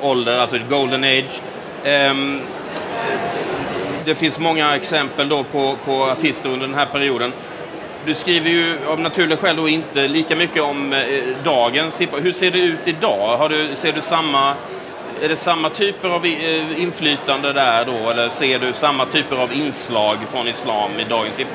ålder, 0.00 0.38
alltså 0.38 0.58
golden 0.70 1.04
age. 1.04 1.40
Um, 1.84 2.40
det 4.04 4.14
finns 4.14 4.38
många 4.38 4.76
exempel 4.76 5.28
då 5.28 5.44
på, 5.44 5.76
på 5.84 6.04
artister 6.04 6.48
under 6.48 6.66
den 6.66 6.76
här 6.76 6.86
perioden. 6.86 7.32
Du 8.06 8.14
skriver 8.14 8.50
ju 8.50 8.76
av 8.88 9.00
naturliga 9.00 9.38
skäl 9.38 9.56
då 9.56 9.68
inte 9.68 10.08
lika 10.08 10.36
mycket 10.36 10.62
om 10.62 10.92
eh, 10.92 11.00
dagens 11.44 12.00
hiphop. 12.00 12.24
Hur 12.24 12.32
ser 12.32 12.50
det 12.50 12.58
ut 12.58 12.88
idag? 12.88 13.36
Har 13.36 13.48
du, 13.48 13.68
ser 13.74 13.92
du 13.92 14.00
samma, 14.00 14.54
är 15.22 15.28
det 15.28 15.36
samma 15.36 15.70
typer 15.70 16.08
av 16.08 16.26
eh, 16.26 16.82
inflytande 16.82 17.52
där 17.52 17.84
då? 17.84 18.10
Eller 18.10 18.28
ser 18.28 18.58
du 18.58 18.72
samma 18.72 19.06
typer 19.06 19.36
av 19.36 19.52
inslag 19.52 20.16
från 20.32 20.48
islam 20.48 20.90
i 21.00 21.04
dagens 21.04 21.36
hiphop? 21.36 21.52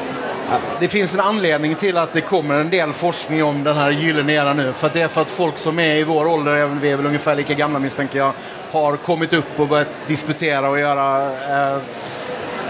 Det 0.80 0.88
finns 0.88 1.13
en 1.13 1.20
anledning 1.20 1.75
till 1.75 1.98
att 1.98 2.13
det 2.13 2.22
kommer 2.22 2.56
en 2.56 2.70
del 2.70 2.94
forskning 2.94 3.44
om 3.44 3.63
den 3.63 3.75
här 3.75 3.92
gyllene 3.92 4.34
eran 4.34 4.58
nu. 4.58 4.74
För 4.74 4.89
det 4.94 5.01
är 5.01 5.08
för 5.08 5.22
att 5.22 5.30
folk 5.30 5.58
som 5.58 5.80
är 5.80 5.96
i 5.96 6.04
vår 6.04 6.28
ålder, 6.28 6.54
även 6.54 6.80
vi 6.80 6.92
är 6.92 6.96
väl 6.96 7.06
ungefär 7.06 7.36
lika 7.36 7.54
gamla 7.54 7.80
misstänker 7.80 8.20
jag, 8.20 8.34
har 8.72 8.98
kommit 8.98 9.34
upp 9.34 9.60
och 9.60 9.68
börjat 9.68 9.88
disputera 10.08 10.70
och 10.70 10.80
göra... 10.80 11.32
Eh, 11.50 11.75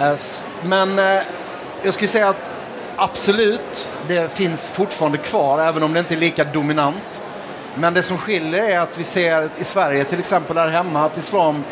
eh, 0.07 0.15
men 0.63 0.99
eh, 0.99 1.21
jag 1.83 1.93
skulle 1.93 2.07
säga 2.07 2.29
att 2.29 2.57
absolut, 2.95 3.89
det 4.07 4.33
finns 4.33 4.69
fortfarande 4.69 5.17
kvar, 5.17 5.61
även 5.61 5.83
om 5.83 5.93
det 5.93 5.99
inte 5.99 6.13
är 6.13 6.19
lika 6.19 6.43
dominant. 6.43 7.23
Men 7.75 7.93
det 7.93 8.03
som 8.03 8.17
skiljer 8.17 8.69
är 8.69 8.79
att 8.79 8.97
vi 8.97 9.03
ser 9.03 9.49
i 9.57 9.63
Sverige, 9.63 10.03
till 10.03 10.19
exempel 10.19 10.57
här 10.57 10.67
hemma, 10.67 11.05
att 11.05 11.17
islam 11.17 11.63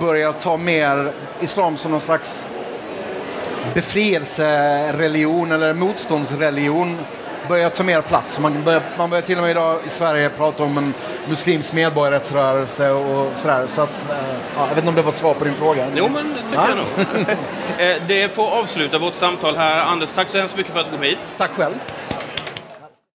börjar 0.00 0.32
ta 0.32 0.56
mer 0.56 1.12
islam 1.40 1.76
som 1.76 1.90
någon 1.90 2.00
slags 2.00 2.46
befrielsereligion 3.74 5.52
eller 5.52 5.72
motståndsreligion 5.72 6.98
börjar 7.48 7.70
ta 7.70 7.82
mer 7.82 8.00
plats. 8.02 8.38
Man 8.38 8.62
börjar, 8.64 8.80
man 8.98 9.10
börjar 9.10 9.22
till 9.22 9.36
och 9.36 9.42
med 9.42 9.50
idag 9.50 9.78
i 9.86 9.88
Sverige 9.88 10.28
prata 10.28 10.62
om 10.64 10.78
en 10.78 10.94
muslimsk 11.28 11.72
medborgarrättsrörelse 11.72 12.90
och 12.90 13.30
sådär. 13.36 13.64
Så 13.68 13.82
att, 13.82 14.10
eh, 14.10 14.16
ja, 14.56 14.60
jag 14.60 14.68
vet 14.68 14.76
inte 14.78 14.88
om 14.88 14.94
det 14.94 15.02
var 15.02 15.12
svar 15.12 15.34
på 15.34 15.44
din 15.44 15.54
fråga. 15.54 15.86
Jo, 15.96 16.08
men 16.14 16.28
det 16.34 16.42
tycker 16.50 16.54
Ja. 16.54 16.66
jag 16.68 16.76
nog. 16.76 17.26
Eh, 17.78 17.96
Det 18.06 18.34
får 18.34 18.50
avsluta 18.50 18.98
vårt 18.98 19.14
samtal 19.14 19.56
här. 19.56 19.80
Anders, 19.84 20.12
tack 20.14 20.28
så 20.28 20.38
hemskt 20.38 20.56
mycket 20.56 20.72
för 20.72 20.80
att 20.80 20.86
du 20.86 20.92
kom 20.96 21.02
hit. 21.02 21.18
Tack 21.38 21.50
själv. 21.56 21.74